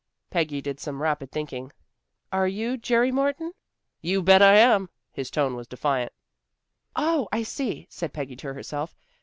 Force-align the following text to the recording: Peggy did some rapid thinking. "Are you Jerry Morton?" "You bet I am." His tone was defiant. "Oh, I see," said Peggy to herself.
Peggy 0.31 0.61
did 0.63 0.79
some 0.79 0.99
rapid 0.99 1.31
thinking. 1.31 1.71
"Are 2.31 2.47
you 2.47 2.75
Jerry 2.75 3.11
Morton?" 3.11 3.53
"You 4.01 4.23
bet 4.23 4.41
I 4.41 4.55
am." 4.57 4.89
His 5.11 5.29
tone 5.29 5.55
was 5.55 5.67
defiant. 5.67 6.11
"Oh, 6.95 7.27
I 7.31 7.43
see," 7.43 7.85
said 7.87 8.11
Peggy 8.11 8.35
to 8.37 8.55
herself. 8.55 8.95